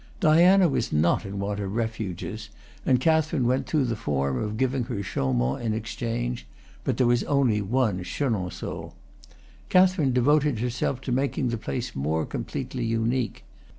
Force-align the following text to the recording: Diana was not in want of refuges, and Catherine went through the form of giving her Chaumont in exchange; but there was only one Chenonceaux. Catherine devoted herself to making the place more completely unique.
Diana 0.19 0.67
was 0.67 0.91
not 0.91 1.27
in 1.27 1.37
want 1.37 1.59
of 1.59 1.75
refuges, 1.75 2.49
and 2.87 2.99
Catherine 2.99 3.45
went 3.45 3.67
through 3.67 3.85
the 3.85 3.95
form 3.95 4.35
of 4.35 4.57
giving 4.57 4.85
her 4.85 5.03
Chaumont 5.03 5.61
in 5.61 5.75
exchange; 5.75 6.47
but 6.83 6.97
there 6.97 7.05
was 7.05 7.23
only 7.25 7.61
one 7.61 8.01
Chenonceaux. 8.03 8.93
Catherine 9.69 10.11
devoted 10.11 10.57
herself 10.57 11.01
to 11.01 11.11
making 11.11 11.49
the 11.49 11.57
place 11.59 11.95
more 11.95 12.25
completely 12.25 12.83
unique. 12.83 13.43